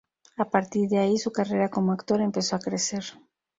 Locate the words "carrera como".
1.31-1.91